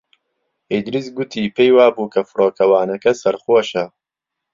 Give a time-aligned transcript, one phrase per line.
[0.71, 3.85] ئیدریس گوتی پێی وا بوو کە فڕۆکەوانەکە سەرخۆشە.